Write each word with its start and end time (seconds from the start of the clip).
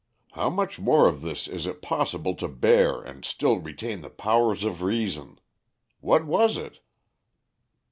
How 0.31 0.49
much 0.49 0.79
more 0.79 1.07
of 1.07 1.21
this 1.21 1.47
is 1.47 1.67
it 1.67 1.83
possible 1.83 2.33
to 2.37 2.47
bear 2.47 3.03
and 3.03 3.23
still 3.23 3.59
retain 3.59 4.01
the 4.01 4.09
powers 4.09 4.63
of 4.63 4.81
reason? 4.81 5.39
What 5.99 6.25
was 6.25 6.57
it?" 6.57 6.79